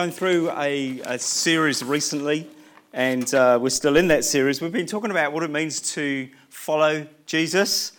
[0.00, 2.48] Going through a, a series recently,
[2.94, 4.62] and uh, we're still in that series.
[4.62, 7.92] We've been talking about what it means to follow Jesus,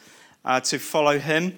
[0.43, 1.55] uh, to follow Him,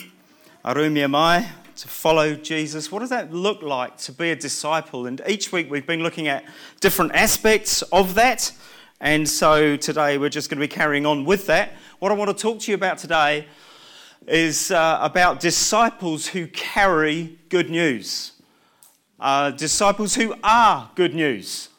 [0.65, 2.91] Arumiamai, to follow Jesus.
[2.91, 5.05] What does that look like to be a disciple?
[5.05, 6.43] And each week we've been looking at
[6.81, 8.51] different aspects of that.
[8.99, 11.71] And so today we're just going to be carrying on with that.
[11.99, 13.47] What I want to talk to you about today
[14.27, 18.32] is uh, about disciples who carry good news
[19.23, 21.69] uh, disciples who are good news.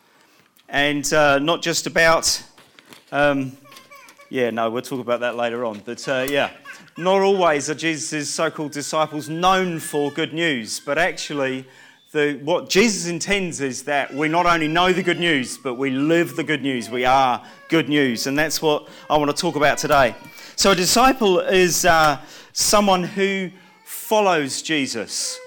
[0.67, 2.43] And uh, not just about,
[3.13, 3.53] um,
[4.31, 5.83] yeah, no, we'll talk about that later on.
[5.85, 6.51] But uh, yeah,
[6.97, 11.67] not always are Jesus' so called disciples known for good news, but actually,
[12.13, 15.91] the, what Jesus intends is that we not only know the good news, but we
[15.91, 16.89] live the good news.
[16.89, 18.27] We are good news.
[18.27, 20.15] And that's what I want to talk about today.
[20.57, 22.21] So, a disciple is uh,
[22.53, 23.51] someone who
[23.85, 25.39] follows Jesus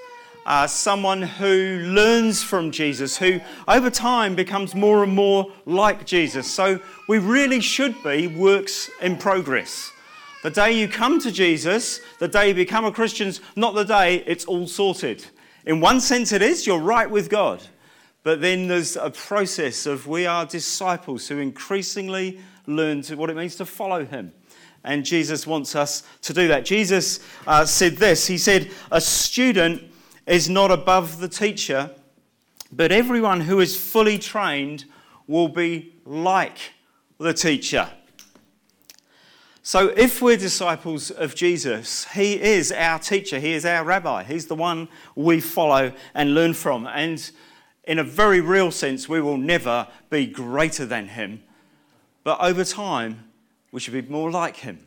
[0.48, 6.52] uh, someone who learns from Jesus, who over time becomes more and more like Jesus.
[6.52, 6.80] So
[7.10, 9.92] we really should be works in progress.
[10.44, 14.24] The day you come to Jesus, the day you become a Christian, not the day
[14.26, 15.26] it's all sorted.
[15.66, 17.62] In one sense, it is, you're right with God.
[18.24, 23.36] But then there's a process of we are disciples who increasingly learn to what it
[23.36, 24.32] means to follow Him.
[24.86, 26.64] And Jesus wants us to do that.
[26.64, 29.84] Jesus uh, said this He said, A student
[30.28, 31.90] is not above the teacher,
[32.72, 34.86] but everyone who is fully trained
[35.26, 36.58] will be like
[37.18, 37.90] the teacher.
[39.64, 44.48] So, if we're disciples of Jesus, He is our teacher, He is our rabbi, He's
[44.48, 46.88] the one we follow and learn from.
[46.88, 47.30] And
[47.84, 51.44] in a very real sense, we will never be greater than Him.
[52.24, 53.26] But over time,
[53.72, 54.80] we should be more like Him.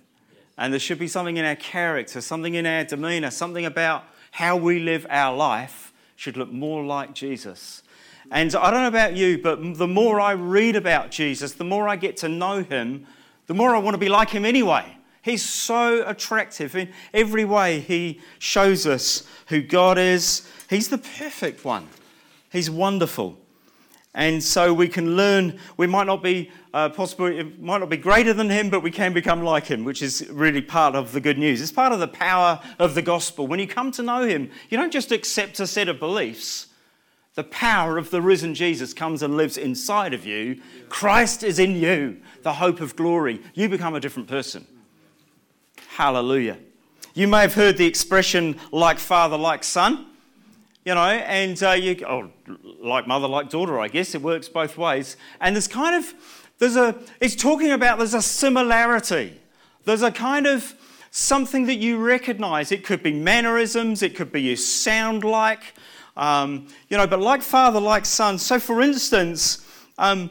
[0.56, 4.56] And there should be something in our character, something in our demeanor, something about how
[4.56, 7.82] we live our life should look more like Jesus.
[8.30, 11.88] And I don't know about you, but the more I read about Jesus, the more
[11.88, 13.06] I get to know him,
[13.46, 14.96] the more I want to be like him anyway.
[15.22, 16.76] He's so attractive.
[16.76, 20.48] In every way, he shows us who God is.
[20.68, 21.88] He's the perfect one,
[22.50, 23.38] he's wonderful.
[24.14, 27.96] And so we can learn, we might not be uh, possibly, it might not be
[27.96, 31.20] greater than him, but we can become like him, which is really part of the
[31.20, 31.60] good news.
[31.60, 33.46] It's part of the power of the gospel.
[33.46, 36.66] When you come to know him, you don't just accept a set of beliefs.
[37.34, 40.60] The power of the risen Jesus comes and lives inside of you.
[40.88, 43.40] Christ is in you, the hope of glory.
[43.54, 44.66] You become a different person.
[45.90, 46.58] Hallelujah.
[47.14, 50.09] You may have heard the expression like father, like son
[50.84, 52.30] you know, and uh, you, oh,
[52.80, 55.16] like mother, like daughter, I guess it works both ways.
[55.40, 56.14] And there's kind of,
[56.58, 59.38] there's a, it's talking about there's a similarity.
[59.84, 60.74] There's a kind of
[61.10, 62.72] something that you recognize.
[62.72, 65.74] It could be mannerisms, it could be you sound like,
[66.16, 68.38] um, you know, but like father, like son.
[68.38, 69.66] So, for instance,
[69.98, 70.30] um,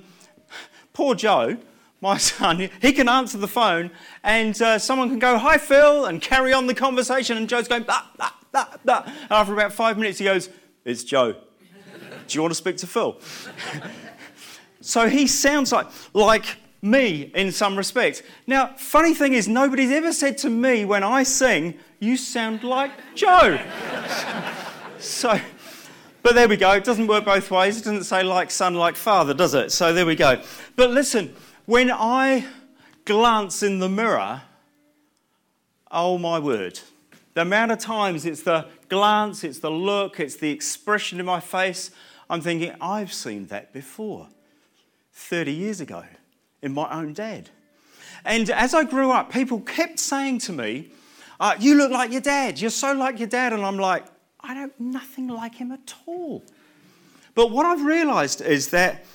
[0.93, 1.57] poor Joe,
[2.01, 3.91] my son, he can answer the phone
[4.23, 7.85] and uh, someone can go, Hi, Phil, and carry on the conversation, and Joe's going,
[8.51, 9.07] that, that.
[9.07, 10.49] And after about five minutes, he goes,
[10.85, 11.33] It's Joe.
[11.33, 13.19] Do you want to speak to Phil?
[14.81, 16.45] so he sounds like, like
[16.81, 18.21] me in some respects.
[18.47, 22.91] Now, funny thing is, nobody's ever said to me when I sing, You sound like
[23.15, 23.59] Joe.
[24.99, 25.39] so,
[26.21, 26.71] but there we go.
[26.73, 27.77] It doesn't work both ways.
[27.77, 29.71] It doesn't say like son, like father, does it?
[29.71, 30.41] So there we go.
[30.75, 31.35] But listen,
[31.65, 32.45] when I
[33.05, 34.41] glance in the mirror,
[35.91, 36.79] oh my word,
[37.39, 41.39] the amount of times it's the glance, it's the look, it's the expression in my
[41.39, 41.89] face,
[42.29, 44.27] I'm thinking, I've seen that before
[45.13, 46.03] 30 years ago
[46.61, 47.49] in my own dad.
[48.25, 50.91] And as I grew up, people kept saying to me,
[51.39, 52.59] uh, You look like your dad.
[52.59, 53.53] You're so like your dad.
[53.53, 54.03] And I'm like,
[54.41, 56.43] I don't, nothing like him at all.
[57.35, 59.05] But what I've realized is that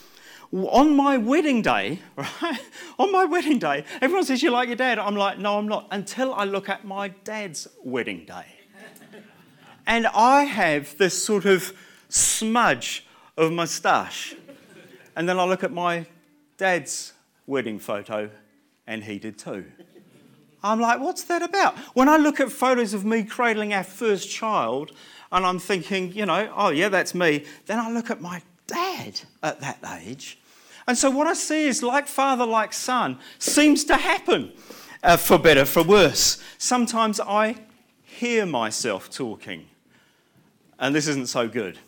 [0.54, 2.60] on my wedding day, right?
[2.98, 4.98] On my wedding day, everyone says you like your dad.
[4.98, 5.88] I'm like, no, I'm not.
[5.91, 8.47] Until I look at my dad's wedding day.
[9.87, 11.75] And I have this sort of
[12.09, 13.04] smudge
[13.37, 14.34] of moustache.
[15.15, 16.06] And then I look at my
[16.57, 17.12] dad's
[17.47, 18.30] wedding photo,
[18.86, 19.66] and he did too.
[20.62, 21.77] I'm like, what's that about?
[21.95, 24.92] When I look at photos of me cradling our first child,
[25.30, 27.45] and I'm thinking, you know, oh yeah, that's me.
[27.66, 30.39] Then I look at my dad at that age,
[30.86, 34.53] and so what I see is like father, like son, seems to happen
[35.03, 36.42] uh, for better, for worse.
[36.59, 37.57] Sometimes I
[38.03, 39.66] hear myself talking,
[40.78, 41.78] and this isn't so good.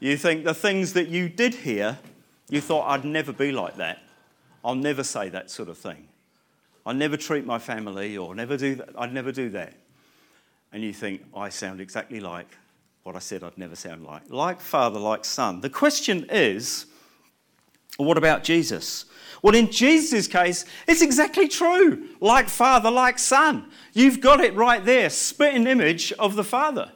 [0.00, 1.98] You think the things that you did hear,
[2.48, 4.00] you thought, I'd never be like that.
[4.64, 6.08] I'll never say that sort of thing.
[6.86, 8.90] I'll never treat my family or never do that.
[8.96, 9.74] I'd never do that.
[10.72, 12.46] And you think, I sound exactly like
[13.02, 14.22] what I said I'd never sound like.
[14.28, 15.60] Like Father, like Son.
[15.60, 16.86] The question is,
[17.96, 19.06] what about Jesus?
[19.42, 22.08] Well, in Jesus' case, it's exactly true.
[22.20, 23.70] Like Father, like Son.
[23.92, 26.92] You've got it right there, spitting image of the Father.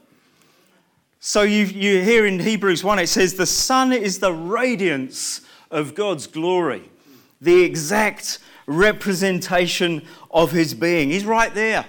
[1.20, 5.94] So you, you hear in Hebrews 1, it says, The Son is the radiance of
[5.94, 6.90] God's glory,
[7.40, 11.10] the exact representation of his being.
[11.10, 11.84] He's right there.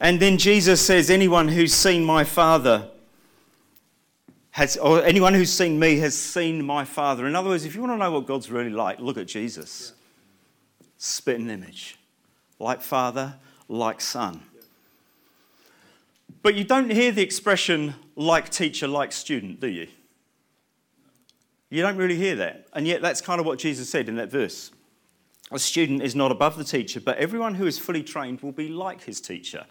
[0.00, 2.88] And then Jesus says, Anyone who's seen my Father
[4.54, 7.26] has, or anyone who's seen me has seen my Father.
[7.26, 9.94] In other words, if you want to know what God's really like, look at Jesus.
[10.80, 10.86] Yeah.
[10.96, 11.98] Spit image.
[12.60, 13.34] Like Father,
[13.68, 14.40] like Son.
[16.40, 19.88] But you don't hear the expression like teacher, like student, do you?
[21.68, 22.68] You don't really hear that.
[22.74, 24.70] And yet, that's kind of what Jesus said in that verse.
[25.50, 28.68] A student is not above the teacher, but everyone who is fully trained will be
[28.68, 29.66] like his teacher.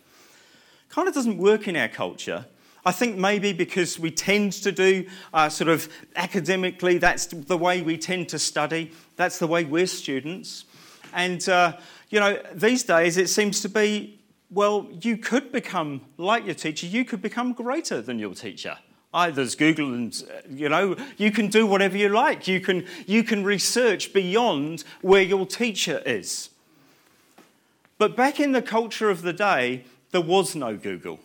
[0.90, 2.48] Kind of doesn't work in our culture.
[2.86, 7.82] I think maybe because we tend to do uh, sort of academically, that's the way
[7.82, 10.66] we tend to study, that's the way we're students.
[11.14, 11.78] And, uh,
[12.10, 14.20] you know, these days it seems to be
[14.54, 18.78] well, you could become like your teacher, you could become greater than your teacher.
[19.32, 22.48] There's Google, and you know, you can do whatever you like.
[22.48, 26.50] You can, you can research beyond where your teacher is.
[28.00, 31.20] But back in the culture of the day, there was no Google.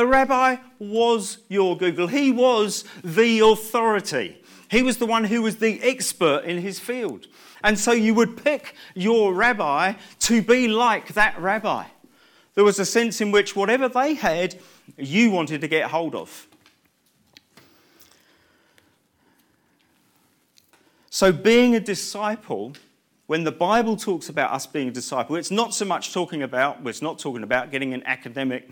[0.00, 2.06] The rabbi was your Google.
[2.06, 4.42] He was the authority.
[4.70, 7.26] He was the one who was the expert in his field.
[7.62, 11.84] And so you would pick your rabbi to be like that rabbi.
[12.54, 14.58] There was a sense in which whatever they had,
[14.96, 16.48] you wanted to get hold of.
[21.10, 22.72] So, being a disciple,
[23.26, 26.78] when the Bible talks about us being a disciple, it's not so much talking about,
[26.86, 28.70] it's not talking about getting an academic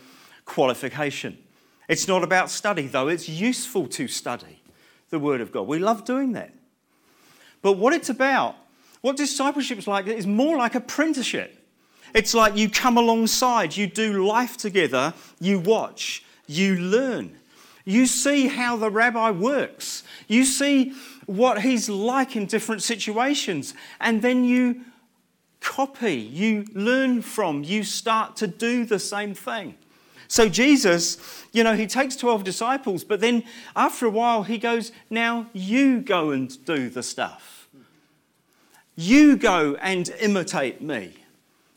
[0.48, 1.38] qualification.
[1.88, 4.60] It's not about study, though it's useful to study
[5.10, 5.68] the Word of God.
[5.68, 6.52] We love doing that.
[7.62, 8.56] But what it's about,
[9.00, 11.54] what discipleship is like, is more like apprenticeship.
[12.14, 17.36] It's like you come alongside, you do life together, you watch, you learn.
[17.84, 20.02] You see how the rabbi works.
[20.26, 20.94] You see
[21.26, 23.74] what he's like in different situations.
[24.00, 24.82] And then you
[25.60, 29.76] copy, you learn from, you start to do the same thing.
[30.28, 33.44] So Jesus, you know, he takes 12 disciples, but then
[33.74, 37.68] after a while he goes, Now you go and do the stuff.
[38.94, 41.14] You go and imitate me.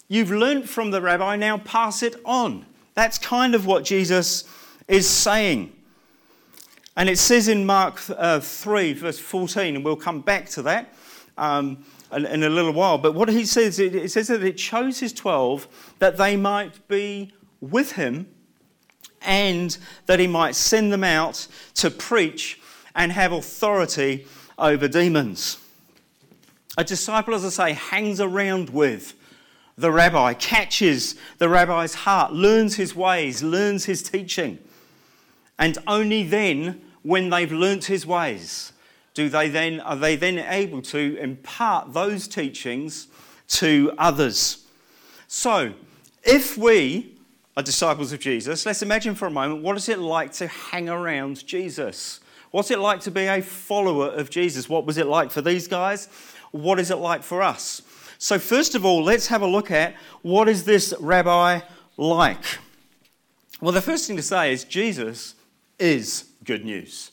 [0.09, 2.65] You've learnt from the rabbi, now pass it on.
[2.93, 4.43] That's kind of what Jesus
[4.87, 5.71] is saying.
[6.97, 10.93] And it says in Mark uh, 3, verse 14, and we'll come back to that
[11.37, 12.97] um, in, in, a little while.
[12.97, 16.85] But what he says, it, it says that it chose his 12 that they might
[16.89, 17.31] be
[17.61, 18.27] with him
[19.23, 22.59] and that he might send them out to preach
[22.95, 24.25] and have authority
[24.57, 25.57] over demons.
[26.77, 29.13] A disciple, as I say, hangs around with
[29.77, 34.59] the rabbi, catches the rabbi's heart, learns his ways, learns his teaching.
[35.57, 38.73] And only then, when they've learnt his ways,
[39.13, 43.07] do they then, are they then able to impart those teachings
[43.51, 44.65] to others.
[45.27, 45.73] So,
[46.23, 47.10] if we
[47.55, 50.89] are disciples of Jesus, let's imagine for a moment what is it like to hang
[50.89, 52.19] around Jesus?
[52.51, 54.67] What's it like to be a follower of Jesus?
[54.67, 56.07] What was it like for these guys?
[56.51, 57.81] What is it like for us?
[58.17, 61.61] So, first of all, let's have a look at what is this rabbi
[61.97, 62.43] like?
[63.61, 65.35] Well, the first thing to say is Jesus
[65.79, 67.11] is good news.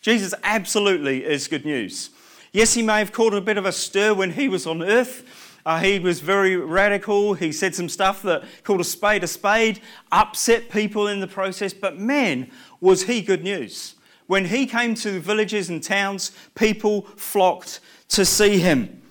[0.00, 2.10] Jesus absolutely is good news.
[2.52, 5.24] Yes, he may have caused a bit of a stir when he was on earth.
[5.64, 7.34] Uh, he was very radical.
[7.34, 11.72] He said some stuff that called a spade a spade, upset people in the process.
[11.72, 12.50] But man,
[12.80, 13.94] was he good news.
[14.26, 19.02] When he came to villages and towns, people flocked to see him.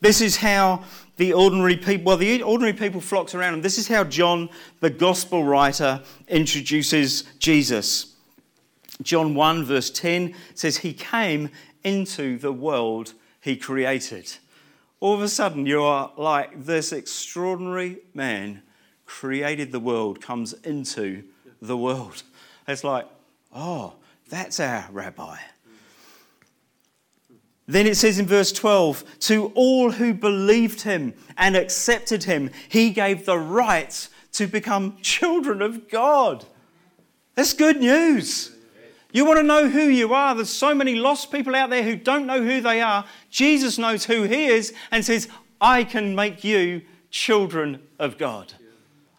[0.00, 0.84] This is how
[1.16, 3.62] the ordinary people, well, the ordinary people flocked around him.
[3.62, 4.48] This is how John,
[4.80, 8.14] the gospel writer, introduces Jesus.
[9.02, 11.50] John 1, verse 10 says, He came
[11.82, 14.36] into the world he created.
[15.00, 18.62] All of a sudden, you are like this extraordinary man
[19.06, 21.24] created the world, comes into
[21.62, 22.22] the world.
[22.66, 23.06] It's like,
[23.54, 23.94] oh,
[24.28, 25.36] that's our rabbi.
[27.66, 32.90] Then it says in verse 12, to all who believed him and accepted him, he
[32.90, 36.44] gave the right to become children of God.
[37.34, 38.56] That's good news.
[39.12, 40.34] You want to know who you are?
[40.34, 43.06] There's so many lost people out there who don't know who they are.
[43.30, 45.28] Jesus knows who he is and says,
[45.60, 48.52] I can make you children of God.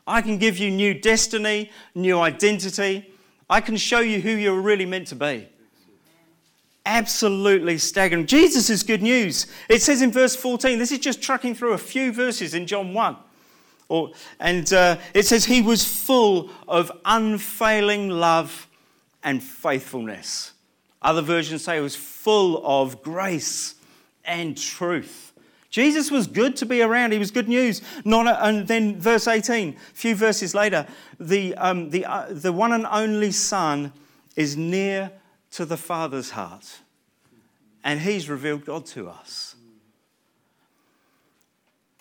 [0.05, 3.13] I can give you new destiny, new identity.
[3.50, 5.48] I can show you who you're really meant to be.
[6.86, 8.25] Absolutely staggering.
[8.25, 9.48] Jesus is good news.
[9.69, 12.93] It says in verse 14, this is just trucking through a few verses in John
[12.93, 13.17] 1.
[13.89, 18.67] Or, and uh, it says, He was full of unfailing love
[19.23, 20.53] and faithfulness.
[21.01, 23.75] Other versions say it was full of grace
[24.25, 25.33] and truth.
[25.69, 27.11] Jesus was good to be around.
[27.11, 27.81] He was good news.
[28.03, 30.88] Not a, and then verse 18, a few verses later,
[31.19, 33.93] the, um, the, uh, the one and only Son
[34.35, 35.11] is near
[35.51, 36.79] to the Father's heart.
[37.83, 39.55] And He's revealed God to us.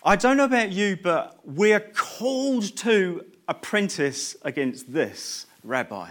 [0.03, 6.11] I don't know about you, but we're called to apprentice against this rabbi,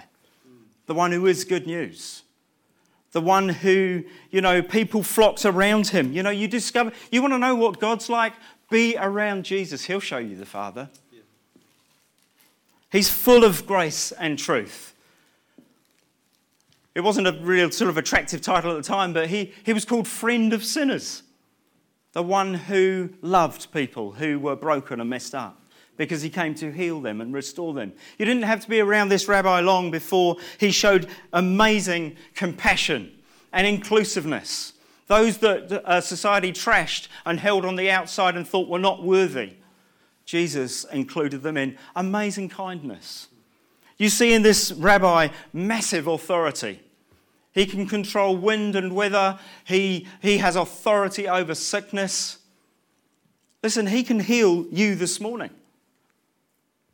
[0.87, 2.23] the one who is good news
[3.17, 6.13] the one who, you know, people flocked around him.
[6.13, 8.33] You know, you discover, you want to know what God's like?
[8.69, 9.85] Be around Jesus.
[9.85, 10.89] He'll show you the Father.
[11.11, 11.21] Yeah.
[12.91, 14.93] He's full of grace and truth.
[16.93, 19.85] It wasn't a real sort of attractive title at the time, but he, he was
[19.85, 21.23] called Friend of Sinners,
[22.13, 25.59] the one who loved people who were broken and messed up
[25.97, 27.91] because he came to heal them and restore them.
[28.17, 33.11] You didn't have to be around this rabbi long before he showed amazing compassion
[33.51, 34.73] and inclusiveness.
[35.07, 39.53] Those that uh, society trashed and held on the outside and thought were not worthy,
[40.25, 43.29] Jesus included them in amazing kindness.
[43.97, 46.81] You see in this rabbi massive authority.
[47.53, 52.37] He can control wind and weather, he, he has authority over sickness.
[53.63, 55.49] Listen, he can heal you this morning.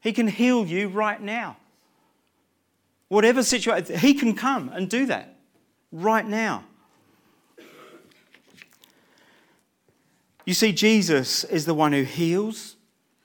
[0.04, 1.56] He can heal you right now.
[3.08, 5.38] Whatever situation, He can come and do that
[5.94, 6.66] right now.
[10.46, 12.76] You see, Jesus is the one who heals,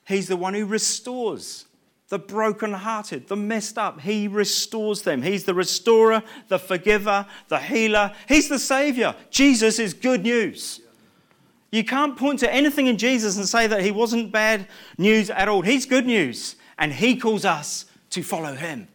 [0.06, 1.66] He's the one who restores
[2.11, 4.00] the brokenhearted, the messed up.
[4.00, 5.20] He restores them.
[5.20, 8.14] He's the restorer, the forgiver, the healer.
[8.26, 9.14] He's the savior.
[9.28, 10.80] Jesus is good news.
[11.70, 15.49] You can't point to anything in Jesus and say that he wasn't bad news at
[15.49, 15.61] all.
[15.61, 18.88] He's good news and He calls us to follow Him.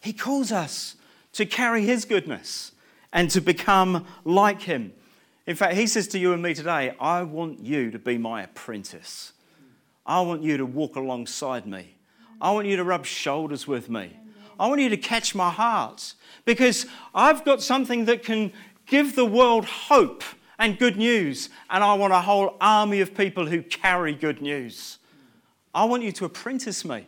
[0.00, 0.96] He calls us
[1.32, 2.72] to carry His goodness
[3.12, 4.92] and to become like Him.
[5.46, 8.42] In fact, He says to you and me today, I want you to be my
[8.42, 9.32] apprentice.
[10.04, 11.94] I want you to walk alongside me.
[12.40, 14.16] I want you to rub shoulders with me.
[14.58, 18.52] I want you to catch my heart because I've got something that can
[18.86, 20.22] give the world hope
[20.58, 24.98] and good news, and I want a whole army of people who carry good news.
[25.76, 27.06] I want you to apprentice me.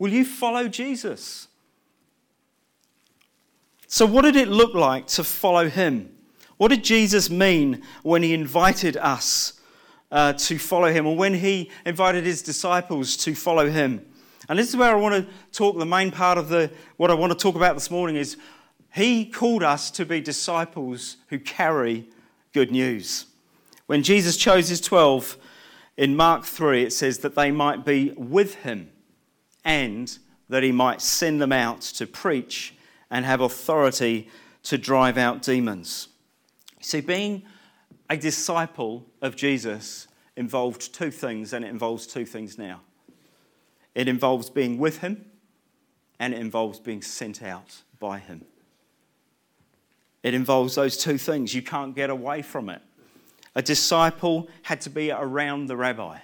[0.00, 1.46] Will you follow Jesus?
[3.86, 6.12] So, what did it look like to follow him?
[6.56, 9.60] What did Jesus mean when he invited us
[10.10, 14.04] uh, to follow him, or when he invited his disciples to follow him?
[14.48, 15.78] And this is where I want to talk.
[15.78, 18.36] The main part of the, what I want to talk about this morning is
[18.92, 22.08] he called us to be disciples who carry
[22.52, 23.26] good news.
[23.86, 25.38] When Jesus chose his 12,
[25.96, 28.90] in Mark 3, it says that they might be with him
[29.64, 32.74] and that he might send them out to preach
[33.10, 34.28] and have authority
[34.64, 36.08] to drive out demons.
[36.80, 37.42] See, being
[38.10, 42.80] a disciple of Jesus involved two things, and it involves two things now
[43.94, 45.24] it involves being with him,
[46.18, 48.44] and it involves being sent out by him.
[50.22, 51.54] It involves those two things.
[51.54, 52.82] You can't get away from it.
[53.54, 56.18] A disciple had to be around the rabbi,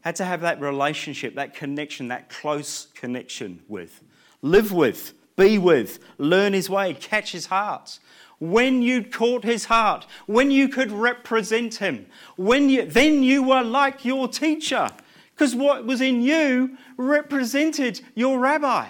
[0.00, 4.02] had to have that relationship, that connection, that close connection with,
[4.40, 7.98] live with, be with, learn his way, catch his heart.
[8.38, 12.06] When you caught his heart, when you could represent him,
[12.36, 14.88] when you, then you were like your teacher,
[15.34, 18.88] because what was in you represented your rabbi.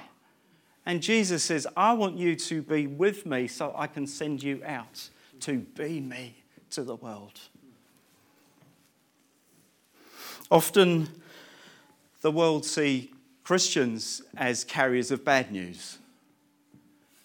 [0.87, 4.63] And Jesus says, I want you to be with me so I can send you
[4.65, 6.40] out to be me
[6.71, 7.41] to the world.
[10.51, 11.09] Often,
[12.23, 13.13] the world see
[13.45, 15.99] Christians as carriers of bad news.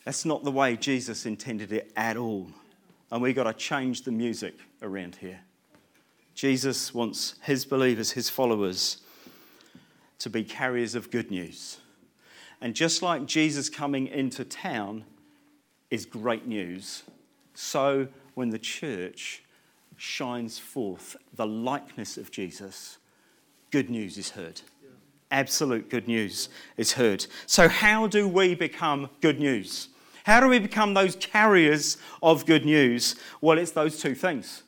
[0.03, 2.47] That's not the way Jesus intended it at all.
[3.11, 5.39] And we've got to change the music around here.
[6.35, 8.97] Jesus wants his believers, his followers,
[10.19, 11.79] to be carriers of good news.
[12.61, 15.05] And just like Jesus coming into town
[15.89, 17.03] is great news,
[17.53, 19.44] so when the church
[19.98, 22.98] shines forth the likeness of Jesus,
[23.72, 24.62] good news is heard.
[25.32, 27.25] Absolute good news is heard.
[27.48, 29.89] So, how do we become good news?
[30.24, 33.15] How do we become those carriers of good news?
[33.42, 34.63] Well, it's those two things.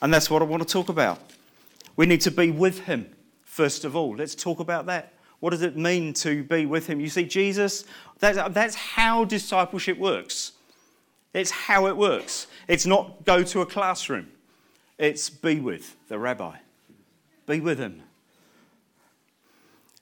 [0.00, 1.18] And that's what I want to talk about.
[1.96, 3.06] We need to be with Him,
[3.42, 4.16] first of all.
[4.16, 5.12] Let's talk about that.
[5.40, 7.00] What does it mean to be with him?
[7.00, 7.84] You see, Jesus,
[8.18, 10.52] that's, that's how discipleship works.
[11.36, 12.46] It's how it works.
[12.66, 14.28] It's not go to a classroom,
[14.96, 16.56] it's be with the rabbi,
[17.46, 18.02] be with him.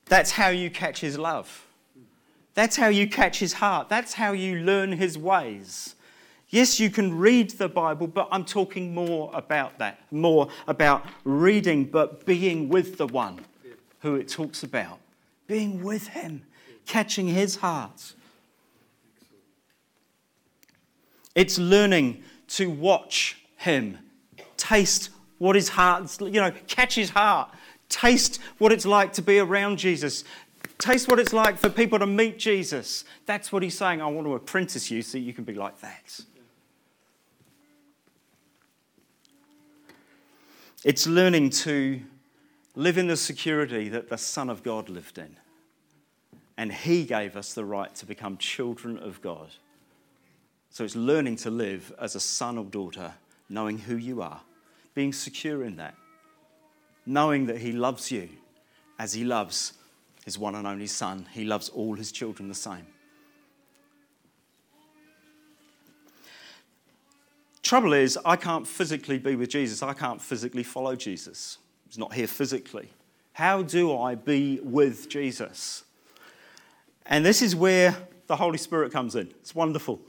[0.06, 1.66] That's how you catch his love.
[2.54, 3.88] That's how you catch his heart.
[3.88, 5.96] That's how you learn his ways.
[6.50, 11.84] Yes, you can read the Bible, but I'm talking more about that, more about reading,
[11.86, 13.40] but being with the one
[14.02, 15.00] who it talks about,
[15.48, 16.42] being with him,
[16.86, 18.12] catching his heart.
[21.34, 23.98] It's learning to watch him,
[24.56, 27.50] taste what his heart, you know, catch his heart,
[27.88, 30.24] taste what it's like to be around Jesus,
[30.78, 33.04] taste what it's like for people to meet Jesus.
[33.26, 34.00] That's what he's saying.
[34.00, 36.20] I want to apprentice you so you can be like that.
[40.84, 42.00] It's learning to
[42.76, 45.36] live in the security that the Son of God lived in.
[46.56, 49.48] And He gave us the right to become children of God.
[50.74, 53.14] So it's learning to live as a son or daughter,
[53.48, 54.40] knowing who you are,
[54.92, 55.94] being secure in that,
[57.06, 58.28] knowing that He loves you
[58.98, 59.74] as He loves
[60.24, 61.26] His one and only Son.
[61.32, 62.88] He loves all His children the same.
[67.62, 69.80] Trouble is, I can't physically be with Jesus.
[69.80, 71.58] I can't physically follow Jesus.
[71.86, 72.88] He's not here physically.
[73.34, 75.84] How do I be with Jesus?
[77.06, 79.28] And this is where the Holy Spirit comes in.
[79.40, 80.00] It's wonderful.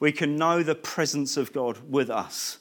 [0.00, 2.58] We can know the presence of God with us.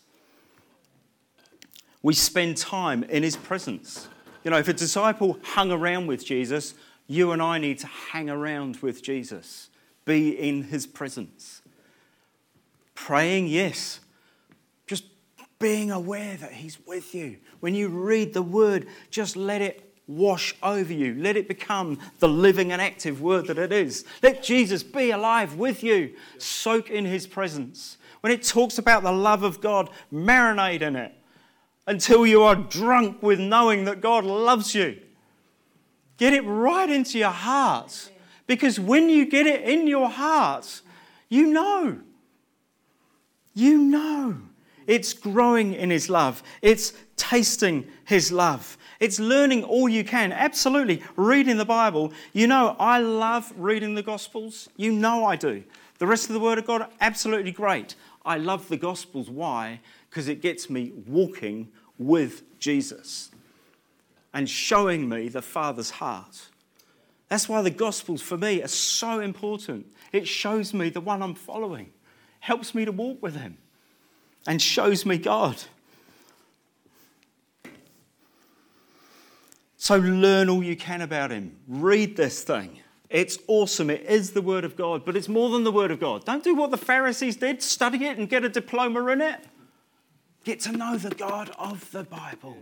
[2.02, 4.08] We spend time in his presence.
[4.44, 6.74] You know, if a disciple hung around with Jesus,
[7.08, 9.70] you and I need to hang around with Jesus,
[10.06, 11.62] be in his presence.
[12.96, 14.00] Praying, yes
[14.88, 15.04] Just
[15.60, 17.38] being aware that He's with you.
[17.60, 21.16] When you read the Word, just let it wash over you.
[21.16, 24.06] Let it become the living and active Word that it is.
[24.24, 26.14] Let Jesus be alive with you.
[26.38, 27.98] Soak in His presence.
[28.22, 31.14] When it talks about the love of God, marinate in it
[31.86, 35.00] until you are drunk with knowing that God loves you.
[36.18, 38.12] Get it right into your heart.
[38.48, 40.82] Because when you get it in your heart,
[41.30, 42.00] you know.
[43.54, 44.38] You know.
[44.88, 46.42] It's growing in His love.
[46.62, 48.78] It's tasting His love.
[49.00, 50.32] It's learning all you can.
[50.32, 51.04] Absolutely.
[51.16, 52.12] Reading the Bible.
[52.34, 54.70] You know, I love reading the Gospels.
[54.76, 55.64] You know I do.
[56.00, 57.96] The rest of the Word of God, absolutely great.
[58.26, 59.30] I love the Gospels.
[59.30, 59.80] Why?
[60.10, 63.32] Because it gets me walking with Jesus
[64.34, 66.50] and showing me the Father's heart.
[67.30, 69.88] That's why the Gospels for me are so important.
[70.12, 71.92] It shows me the one I'm following,
[72.40, 73.58] helps me to walk with Him
[74.46, 75.58] and shows me God.
[79.78, 81.56] So learn all you can about Him.
[81.68, 82.80] Read this thing.
[83.10, 83.90] It's awesome.
[83.90, 86.26] It is the Word of God, but it's more than the Word of God.
[86.26, 89.40] Don't do what the Pharisees did study it and get a diploma in it.
[90.44, 92.58] Get to know the God of the Bible.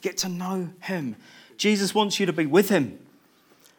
[0.00, 1.16] Get to know Him.
[1.56, 2.98] Jesus wants you to be with Him.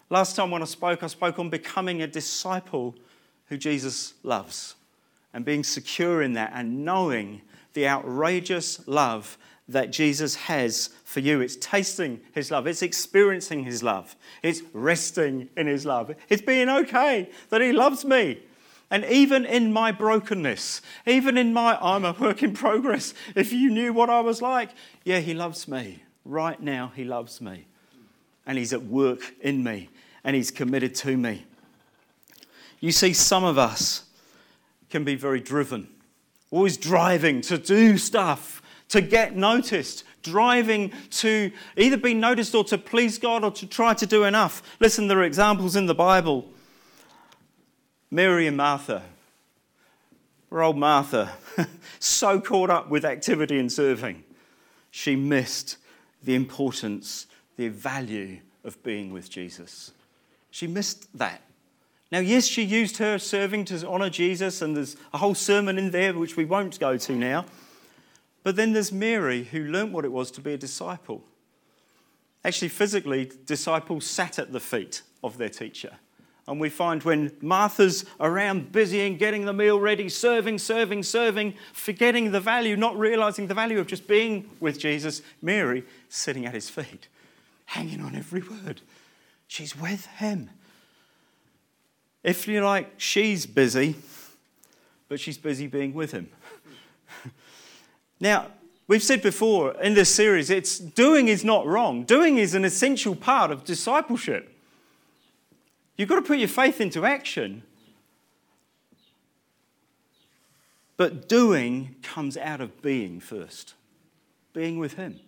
[0.09, 2.95] Last time when I spoke, I spoke on becoming a disciple
[3.47, 4.75] who Jesus loves
[5.33, 7.41] and being secure in that and knowing
[7.73, 11.39] the outrageous love that Jesus has for you.
[11.39, 16.69] It's tasting his love, it's experiencing his love, it's resting in his love, it's being
[16.69, 18.39] okay that he loves me.
[18.89, 23.69] And even in my brokenness, even in my, I'm a work in progress, if you
[23.69, 24.71] knew what I was like,
[25.05, 26.03] yeah, he loves me.
[26.25, 27.67] Right now, he loves me.
[28.45, 29.89] And he's at work in me,
[30.25, 31.45] and he's committed to me.
[32.81, 34.03] You see, some of us,
[34.91, 35.87] can be very driven,
[36.51, 42.77] always driving to do stuff, to get noticed, driving to either be noticed or to
[42.77, 44.61] please God or to try to do enough.
[44.79, 46.47] Listen, there are examples in the Bible.
[48.11, 49.03] Mary and Martha.
[50.49, 51.31] Poor old Martha,
[51.99, 54.21] so caught up with activity and serving,
[54.91, 55.77] she missed
[56.21, 59.93] the importance, the value of being with Jesus.
[60.49, 61.41] She missed that.
[62.11, 65.91] Now, yes, she used her serving to honour Jesus, and there's a whole sermon in
[65.91, 67.45] there which we won't go to now.
[68.43, 71.23] But then there's Mary, who learnt what it was to be a disciple.
[72.43, 75.93] Actually, physically, disciples sat at the feet of their teacher.
[76.47, 81.53] And we find when Martha's around busy and getting the meal ready, serving, serving, serving,
[81.71, 86.53] forgetting the value, not realizing the value of just being with Jesus, Mary sitting at
[86.53, 87.07] his feet,
[87.67, 88.81] hanging on every word.
[89.47, 90.49] She's with him.
[92.23, 93.95] If you like, she's busy,
[95.07, 96.29] but she's busy being with him.
[98.19, 98.47] now,
[98.87, 102.03] we've said before in this series, it's doing is not wrong.
[102.03, 104.55] Doing is an essential part of discipleship.
[105.97, 107.63] You've got to put your faith into action.
[110.97, 113.73] But doing comes out of being first.
[114.53, 115.19] Being with Him.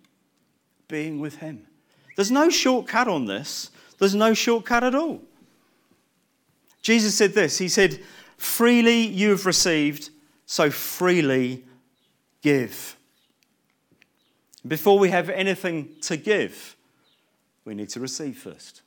[0.86, 1.66] Being with Him.
[2.14, 3.70] There's no shortcut on this.
[3.98, 5.20] There's no shortcut at all.
[6.84, 7.98] Jesus said this He said,
[8.36, 10.10] Freely you have received,
[10.46, 11.64] so freely
[12.42, 12.96] give.
[14.66, 16.76] Before we have anything to give,
[17.64, 18.82] we need to receive first.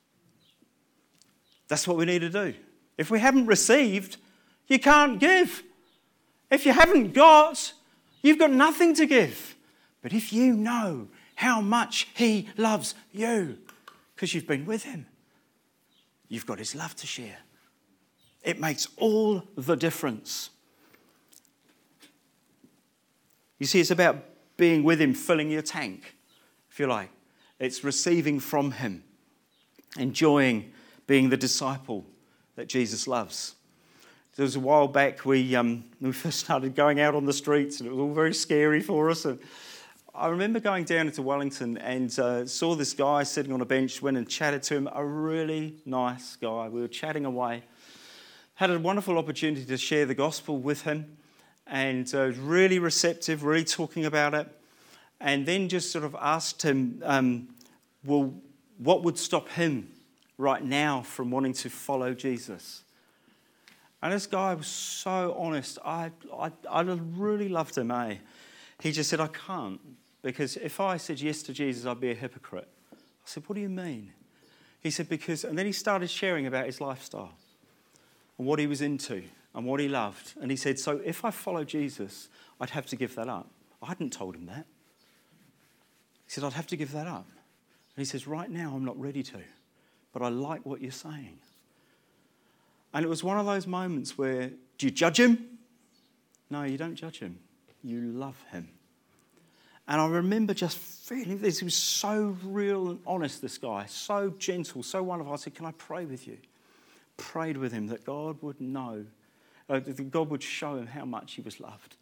[1.67, 2.53] That's what we need to do.
[2.97, 4.17] If we haven't received,
[4.67, 5.63] you can't give.
[6.49, 7.73] If you haven't got,
[8.21, 9.55] you've got nothing to give.
[10.01, 13.57] But if you know how much He loves you,
[14.15, 15.07] because you've been with Him,
[16.27, 17.38] you've got His love to share.
[18.47, 20.51] It makes all the difference.
[23.60, 24.23] You see, it's about
[24.55, 26.15] being with Him, filling your tank,
[26.71, 27.10] if you like.
[27.60, 29.03] It's receiving from Him,
[29.97, 30.71] enjoying
[31.07, 32.05] being the disciple
[32.55, 33.55] that Jesus loves.
[34.38, 37.81] There was a while back we, um, we first started going out on the streets,
[37.81, 39.25] and it was all very scary for us.
[39.25, 39.39] And
[40.15, 44.01] I remember going down into Wellington and uh, saw this guy sitting on a bench,
[44.01, 46.69] went and chatted to him, a really nice guy.
[46.69, 47.63] We were chatting away.
[48.58, 51.17] Had a wonderful opportunity to share the gospel with him
[51.67, 54.48] and uh, really receptive, really talking about it.
[55.22, 57.50] And then just sort of asked him, um,
[58.04, 58.34] well,
[58.80, 59.89] what would stop him
[60.39, 62.82] right now from wanting to follow Jesus?
[64.02, 65.78] And this guy was so honest.
[65.86, 68.15] I, I, I really loved him, eh?
[68.82, 69.80] He just said, I can't,
[70.24, 72.67] because if I said yes to Jesus, I'd be a hypocrite.
[72.91, 74.13] I said, What do you mean?
[74.82, 77.34] He said, Because, and then he started sharing about his lifestyle
[78.38, 79.23] and what he was into
[79.54, 80.34] and what he loved.
[80.39, 83.50] And he said, So if I follow Jesus, I'd have to give that up.
[83.82, 84.65] I hadn't told him that.
[86.26, 87.28] He said, I'd have to give that up.
[87.95, 89.39] And he says, Right now, I'm not ready to,
[90.13, 91.39] but I like what you're saying.
[92.93, 95.58] And it was one of those moments where, do you judge him?
[96.50, 97.39] No, you don't judge him.
[97.84, 98.69] You love him.
[99.88, 101.60] And I remember just feeling this.
[101.60, 105.34] He was so real and honest, this guy, so gentle, so wonderful.
[105.34, 106.38] I said, Can I pray with you?
[107.17, 109.06] Prayed with him that God would know
[109.69, 111.95] uh, that God would show him how much he was loved.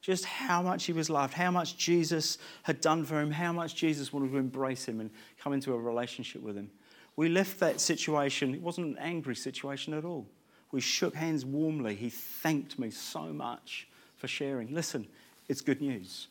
[0.00, 3.74] Just how much he was loved, how much Jesus had done for him, how much
[3.74, 6.70] Jesus wanted to embrace him and come into a relationship with him.
[7.16, 10.26] We left that situation, it wasn't an angry situation at all.
[10.72, 11.94] We shook hands warmly.
[11.96, 14.72] He thanked me so much for sharing.
[14.72, 15.06] Listen,
[15.48, 16.28] it's good news.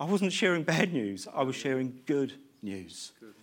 [0.00, 2.32] I wasn't sharing bad news, I was sharing good
[2.62, 3.12] news.
[3.20, 3.34] Good.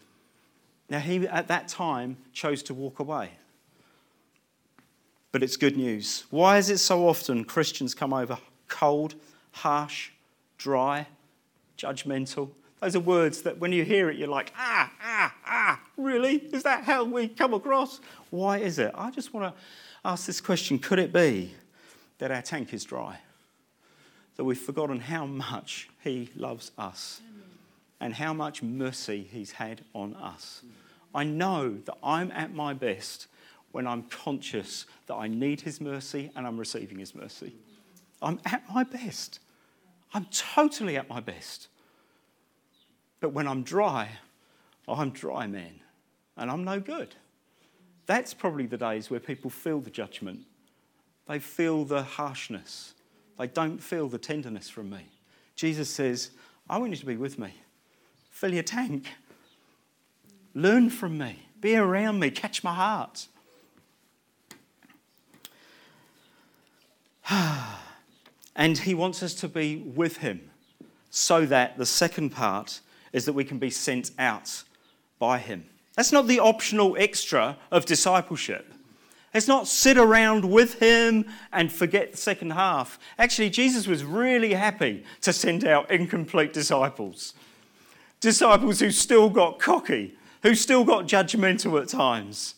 [0.90, 3.32] Now, he at that time chose to walk away
[5.32, 6.26] but it's good news.
[6.30, 8.38] Why is it so often Christians come over
[8.68, 9.16] cold,
[9.52, 10.10] harsh,
[10.58, 11.08] dry,
[11.78, 12.50] judgmental?
[12.82, 16.38] Those are words that when you hear it, you're like, ah, ah, ah, really?
[16.54, 18.00] Is that how we come across?
[18.30, 18.92] Why is it?
[18.96, 19.62] I just want to
[20.06, 21.54] ask this question could it be
[22.20, 23.20] that our tank is dry?
[24.38, 27.22] That we've forgotten how much He loves us
[28.00, 30.62] and how much mercy He's had on us?
[31.14, 33.28] I know that I'm at my best
[33.72, 37.54] when I'm conscious that I need His mercy and I'm receiving His mercy.
[38.22, 39.40] I'm at my best.
[40.14, 41.68] I'm totally at my best.
[43.20, 44.10] But when I'm dry,
[44.88, 45.80] I'm dry, man,
[46.38, 47.16] and I'm no good.
[48.06, 50.40] That's probably the days where people feel the judgment.
[51.28, 52.96] They feel the harshness.
[53.38, 55.06] They don't feel the tenderness from me.
[55.56, 56.32] Jesus says,
[56.70, 57.54] I want you to be with me.
[58.32, 59.06] Fill your tank.
[60.56, 61.40] Learn from me.
[61.62, 62.32] Be around me.
[62.32, 63.28] Catch my heart.
[68.56, 70.50] and he wants us to be with him
[71.10, 72.82] so that the second part
[73.14, 74.64] is that we can be sent out
[75.18, 75.66] by him.
[75.96, 78.74] That's not the optional extra of discipleship.
[79.34, 82.98] It's not sit around with him and forget the second half.
[83.18, 87.34] Actually, Jesus was really happy to send out incomplete disciples.
[88.20, 92.56] Disciples who still got cocky, who still got judgmental at times,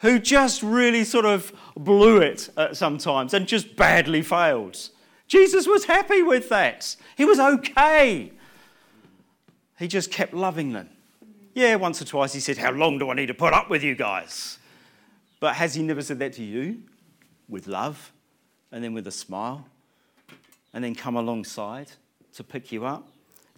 [0.00, 4.90] who just really sort of blew it at sometimes and just badly failed.
[5.28, 6.96] Jesus was happy with that.
[7.16, 8.32] He was okay.
[9.78, 10.88] He just kept loving them.
[11.54, 13.82] Yeah, once or twice he said, How long do I need to put up with
[13.82, 14.58] you guys?
[15.38, 16.82] But has he never said that to you?
[17.48, 18.12] With love
[18.72, 19.66] and then with a smile
[20.72, 21.90] and then come alongside
[22.34, 23.08] to pick you up?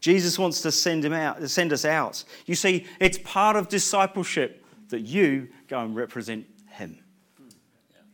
[0.00, 2.24] Jesus wants to send him out, send us out.
[2.46, 6.98] You see, it's part of discipleship that you go and represent Him.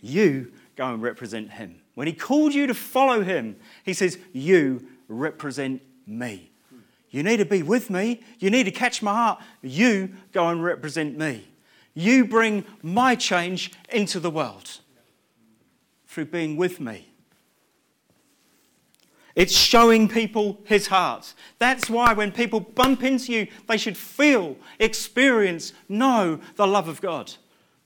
[0.00, 1.80] You go and represent Him.
[1.94, 6.52] When He called you to follow Him, He says, You represent me.
[7.10, 8.20] You need to be with me.
[8.38, 9.40] You need to catch my heart.
[9.60, 11.48] You go and represent me.
[11.94, 14.78] You bring my change into the world
[16.06, 17.08] through being with me.
[19.34, 21.32] It's showing people his heart.
[21.58, 27.00] That's why when people bump into you, they should feel, experience, know the love of
[27.00, 27.32] God,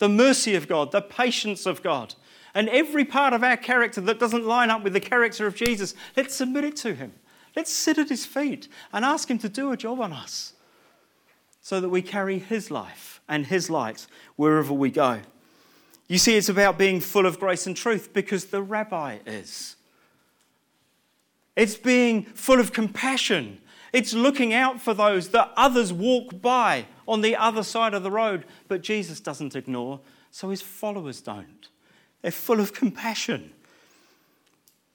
[0.02, 2.16] the mercy of God, the patience of God.
[2.54, 5.94] And every part of our character that doesn't line up with the character of Jesus,
[6.16, 7.12] let's submit it to him.
[7.54, 10.54] Let's sit at his feet and ask him to do a job on us
[11.60, 15.20] so that we carry his life and his light wherever we go.
[16.08, 19.76] You see, it's about being full of grace and truth because the rabbi is.
[21.54, 23.60] It's being full of compassion.
[23.92, 28.10] It's looking out for those that others walk by on the other side of the
[28.10, 31.68] road, but Jesus doesn't ignore, so his followers don't.
[32.22, 33.52] They're full of compassion.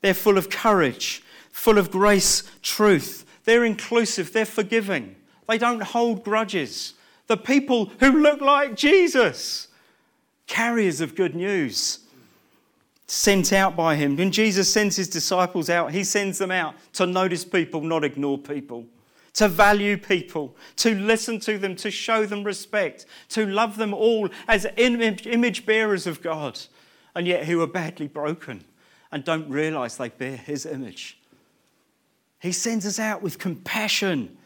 [0.01, 3.23] They're full of courage, full of grace, truth.
[3.43, 5.15] They're inclusive, they're forgiving.
[5.47, 6.95] They don't hold grudges.
[7.27, 9.67] The people who look like Jesus,
[10.47, 11.99] carriers of good news
[13.05, 14.15] sent out by him.
[14.15, 18.39] When Jesus sends his disciples out, he sends them out to notice people, not ignore
[18.39, 18.87] people,
[19.37, 24.29] to value people, to listen to them, to show them respect, to love them all
[24.47, 26.59] as image bearers of God,
[27.15, 28.63] and yet who are badly broken
[29.11, 31.17] and don't realize they bear his image.
[32.39, 34.37] He sends us out with compassion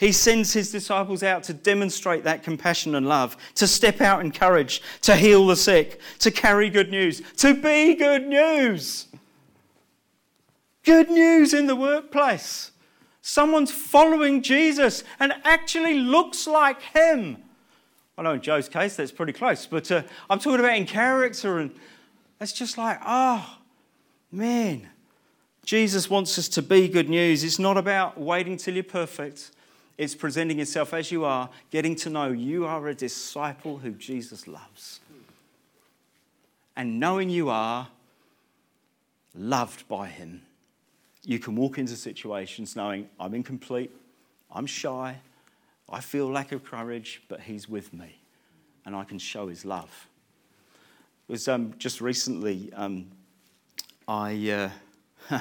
[0.00, 4.32] he sends his disciples out to demonstrate that compassion and love, to step out in
[4.32, 9.08] courage, to heal the sick, to carry good news, to be good news.
[10.84, 12.70] Good news in the workplace.
[13.22, 17.36] Someone's following Jesus and actually looks like him.
[18.16, 21.58] I know in Joe's case that's pretty close, but uh, I'm talking about in character,
[21.58, 21.70] and
[22.40, 23.58] it's just like, oh,
[24.30, 24.88] man.
[25.64, 27.44] Jesus wants us to be good news.
[27.44, 29.52] It's not about waiting till you're perfect.
[29.98, 34.48] It's presenting yourself as you are, getting to know you are a disciple who Jesus
[34.48, 35.00] loves.
[36.74, 37.88] And knowing you are
[39.34, 40.42] loved by Him,
[41.24, 43.90] you can walk into situations knowing I'm incomplete,
[44.50, 45.16] I'm shy,
[45.88, 48.16] I feel lack of courage, but He's with me
[48.86, 50.08] and I can show His love.
[51.28, 53.06] It was um, just recently, um,
[54.08, 54.70] I,
[55.30, 55.40] uh,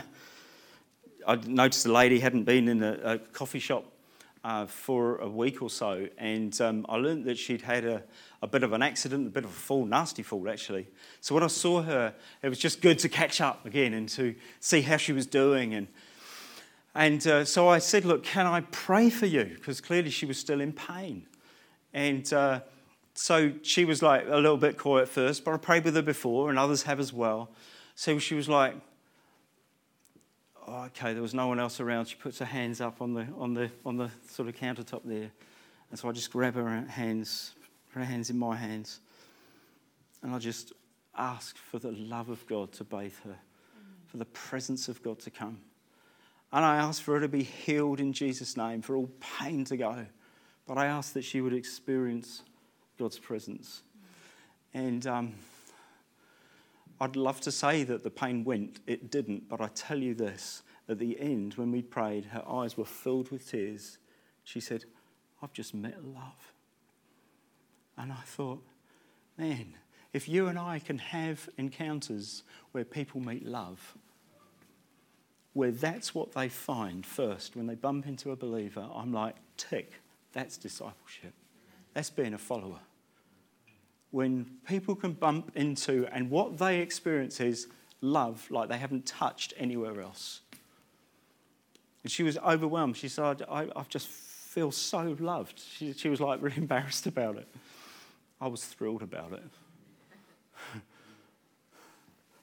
[1.27, 3.88] I noticed a lady hadn't been in a, a coffee shop
[4.43, 8.03] uh, for a week or so, and um, I learned that she'd had a,
[8.41, 10.87] a bit of an accident, a bit of a fall, nasty fall actually.
[11.21, 14.35] So when I saw her, it was just good to catch up again and to
[14.59, 15.73] see how she was doing.
[15.73, 15.87] And,
[16.95, 19.43] and uh, so I said, Look, can I pray for you?
[19.43, 21.25] Because clearly she was still in pain.
[21.93, 22.61] And uh,
[23.13, 26.01] so she was like a little bit quiet at first, but I prayed with her
[26.01, 27.49] before, and others have as well.
[27.95, 28.75] So she was like,
[30.69, 32.05] oh, okay, there was no one else around.
[32.05, 35.31] She puts her hands up on the, on the, on the sort of countertop there.
[35.89, 37.53] And so I just grab her hands,
[37.93, 38.99] her hands in my hands,
[40.21, 40.73] and I just
[41.17, 43.35] ask for the love of God to bathe her,
[44.07, 45.59] for the presence of God to come.
[46.51, 49.77] And I ask for her to be healed in Jesus' name, for all pain to
[49.77, 50.05] go.
[50.67, 52.43] But I ask that she would experience
[52.97, 53.81] God's presence.
[54.73, 55.33] And um,
[57.01, 58.79] I'd love to say that the pain went.
[58.85, 59.47] It didn't.
[59.47, 63.31] But I tell you this at the end, when we prayed, her eyes were filled
[63.31, 63.97] with tears.
[64.43, 64.85] She said,
[65.41, 66.53] I've just met love.
[67.97, 68.63] And I thought,
[69.37, 69.75] man,
[70.13, 73.97] if you and I can have encounters where people meet love,
[75.53, 80.01] where that's what they find first when they bump into a believer, I'm like, tick,
[80.33, 81.33] that's discipleship.
[81.93, 82.79] That's being a follower
[84.11, 87.67] when people can bump into and what they experience is
[88.01, 90.41] love like they haven't touched anywhere else.
[92.03, 92.97] And she was overwhelmed.
[92.97, 95.59] She said, I, I just feel so loved.
[95.59, 97.47] She, she was like really embarrassed about it.
[98.41, 99.43] I was thrilled about it.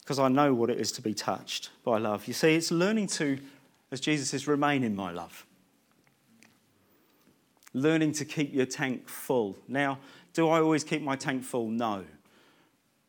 [0.00, 2.29] Because I know what it is to be touched by love.
[2.29, 3.40] You see, it's learning to,
[3.90, 5.44] as Jesus says, remain in my love.
[7.74, 9.57] Learning to keep your tank full.
[9.66, 9.98] Now,
[10.37, 11.70] do I always keep my tank full?
[11.70, 12.05] No.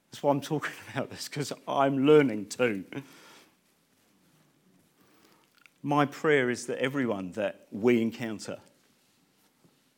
[0.10, 2.86] That's why I'm talking about this, because I'm learning too.
[5.84, 8.58] My prayer is that everyone that we encounter,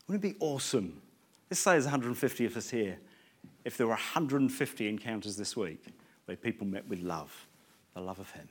[0.07, 1.03] wouldn't it be awesome?
[1.51, 2.97] Let's say there's 150 of us here.
[3.63, 5.85] If there were 150 encounters this week
[6.25, 7.47] where people met with love,
[7.93, 8.49] the love of Him,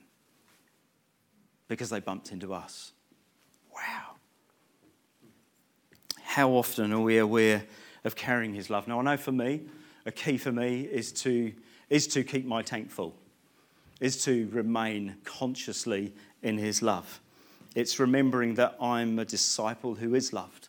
[1.67, 2.93] because they bumped into us.
[3.75, 4.15] Wow.
[6.23, 7.65] How often are we aware
[8.09, 8.89] of carrying his love.
[8.89, 9.61] Now, I know for me,
[10.05, 11.53] a key for me is to,
[11.89, 13.15] is to keep my tank full,
[14.01, 17.21] is to remain consciously in his love.
[17.77, 20.69] It's remembering that I'm a disciple who is loved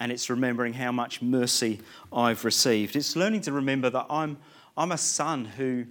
[0.00, 1.80] and it's remembering how much mercy
[2.12, 2.96] I've received.
[2.96, 4.38] It's learning to remember that I'm,
[4.76, 5.84] I'm a son who,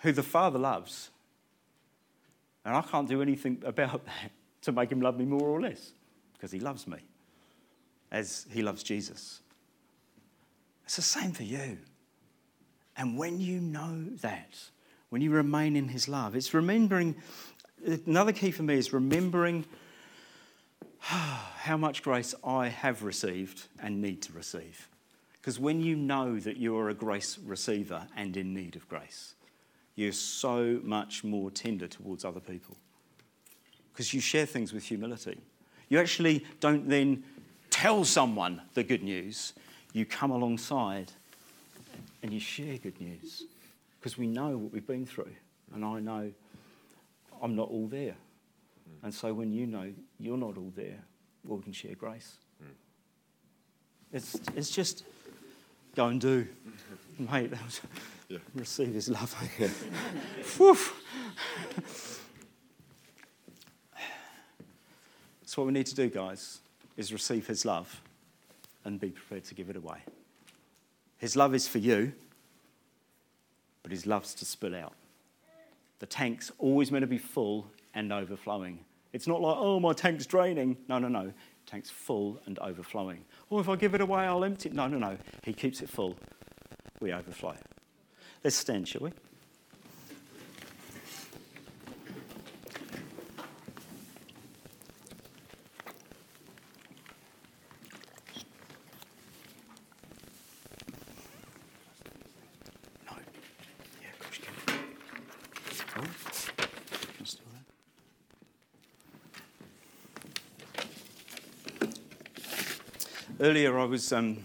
[0.00, 1.10] who the Father loves.
[2.64, 4.30] And I can't do anything about that
[4.62, 5.90] to make him love me more or less
[6.32, 6.98] because he loves me
[8.10, 9.40] as he loves Jesus.
[10.84, 11.78] It's the same for you.
[12.96, 14.54] And when you know that,
[15.08, 17.16] when you remain in his love, it's remembering.
[18.06, 19.64] Another key for me is remembering
[20.98, 24.88] how much grace I have received and need to receive.
[25.40, 29.34] Because when you know that you are a grace receiver and in need of grace,
[29.94, 32.76] you're so much more tender towards other people.
[33.92, 35.38] Because you share things with humility.
[35.88, 37.24] You actually don't then
[37.70, 39.52] tell someone the good news,
[39.94, 41.10] you come alongside
[42.22, 43.44] and you share good news.
[43.98, 45.32] Because we know what we've been through.
[45.72, 46.30] And I know
[47.40, 48.16] I'm not all there.
[49.02, 51.02] And so when you know you're not all there,
[51.44, 52.36] well, we can share grace.
[52.62, 52.66] Mm.
[54.12, 55.04] It's, it's just
[55.94, 56.46] go and do.
[57.18, 57.80] Mate, that was,
[58.28, 58.38] yeah.
[58.54, 59.32] receive his love.
[65.44, 66.58] so what we need to do, guys,
[66.96, 68.02] is receive his love
[68.84, 69.98] and be prepared to give it away.
[71.18, 72.12] His love is for you,
[73.82, 74.94] but his love's to spill out.
[76.00, 78.80] The tank's always meant to be full and overflowing.
[79.12, 80.76] It's not like, oh, my tank's draining.
[80.88, 81.32] No, no, no.
[81.66, 83.24] Tank's full and overflowing.
[83.48, 84.74] Or oh, if I give it away, I'll empty it.
[84.74, 85.16] No, no, no.
[85.44, 86.16] He keeps it full.
[87.00, 87.54] We overflow.
[88.42, 89.12] Let's stand, shall we?
[113.44, 114.38] Earlier I was um,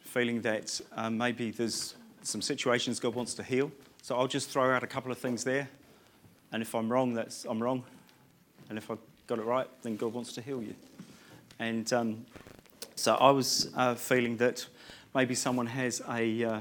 [0.00, 3.70] feeling that um, maybe there's some situations God wants to heal.
[4.00, 5.68] So I'll just throw out a couple of things there.
[6.52, 7.84] And if I'm wrong, that's I'm wrong.
[8.70, 8.94] And if I
[9.26, 10.74] got it right, then God wants to heal you.
[11.58, 12.24] And um,
[12.94, 14.66] so I was uh, feeling that
[15.14, 16.60] maybe someone has a, uh,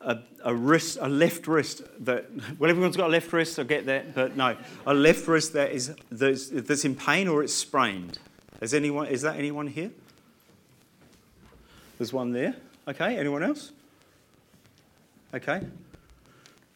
[0.00, 3.84] a, a, wrist, a left wrist that, well, everyone's got a left wrist, I get
[3.84, 8.18] that, but no, a left wrist that is that's, that's in pain or it's sprained.
[8.60, 9.90] Is, anyone, is that anyone here?
[11.98, 12.56] There's one there.
[12.88, 13.72] Okay, anyone else?
[15.34, 15.62] Okay.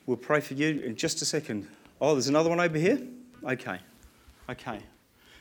[0.07, 1.68] We'll pray for you in just a second.
[2.01, 3.01] Oh, there's another one over here?
[3.42, 3.79] Okay.
[4.49, 4.81] Okay.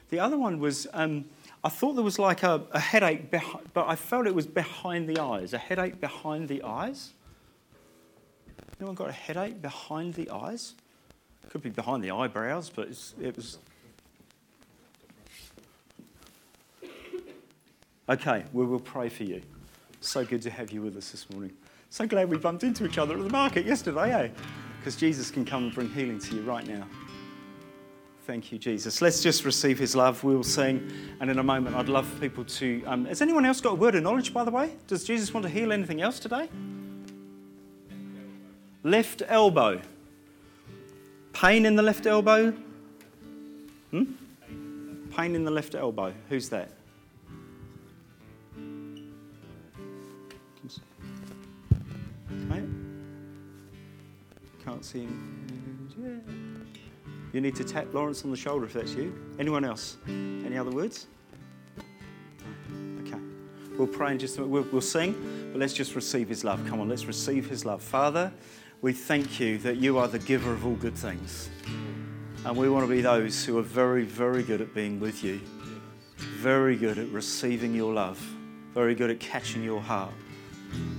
[0.09, 1.25] The other one was um,
[1.63, 5.07] I thought there was like a, a headache, behind, but I felt it was behind
[5.07, 5.53] the eyes.
[5.53, 7.13] A headache behind the eyes?
[8.79, 10.73] Anyone got a headache behind the eyes?
[11.49, 12.89] Could be behind the eyebrows, but
[13.21, 13.59] it was
[18.09, 19.41] Okay, we will pray for you.
[20.01, 21.53] So good to have you with us this morning.
[21.89, 24.29] So glad we bumped into each other at the market yesterday, eh?
[24.79, 26.85] Because Jesus can come and bring healing to you right now.
[28.27, 29.01] Thank you, Jesus.
[29.01, 30.23] Let's just receive his love.
[30.23, 32.83] We will sing, and in a moment, I'd love for people to.
[32.85, 34.71] Um, has anyone else got a word of knowledge, by the way?
[34.87, 36.49] Does Jesus want to heal anything else today?
[38.83, 39.81] Left elbow.
[41.31, 42.51] Pain in the left elbow?
[43.91, 44.03] Hmm?
[45.15, 46.13] Pain in the left elbow.
[46.29, 46.69] Who's that?
[54.83, 56.67] Can't see him.
[57.31, 59.15] You need to tap Lawrence on the shoulder if that's you.
[59.39, 59.95] Anyone else?
[60.07, 61.07] Any other words?
[62.99, 63.17] Okay.
[63.77, 64.51] We'll pray in just a minute.
[64.51, 66.65] We'll, we'll sing, but let's just receive his love.
[66.67, 67.81] Come on, let's receive his love.
[67.81, 68.33] Father,
[68.81, 71.49] we thank you that you are the giver of all good things.
[72.45, 75.39] And we want to be those who are very, very good at being with you,
[76.17, 78.17] very good at receiving your love,
[78.73, 80.11] very good at catching your heart.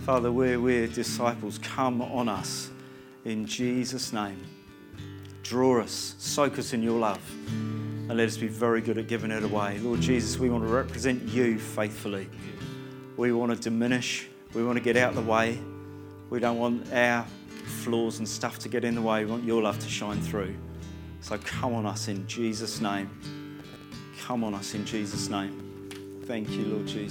[0.07, 1.59] Father, we're, we're disciples.
[1.59, 2.71] Come on us
[3.25, 4.43] in Jesus' name.
[5.43, 9.31] Draw us, soak us in your love, and let us be very good at giving
[9.31, 9.79] it away.
[9.79, 12.29] Lord Jesus, we want to represent you faithfully.
[13.17, 15.59] We want to diminish, we want to get out of the way.
[16.31, 17.27] We don't want our
[17.83, 19.25] flaws and stuff to get in the way.
[19.25, 20.55] We want your love to shine through.
[21.21, 23.61] So come on us in Jesus' name.
[24.21, 26.21] Come on us in Jesus' name.
[26.25, 27.03] Thank you, Lord Jesus.